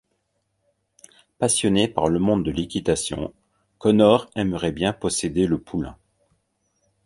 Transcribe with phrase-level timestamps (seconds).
[1.37, 3.35] Passionné par le monde de l'équitation,
[3.77, 5.95] Connor aimerait bien posséder le poulain.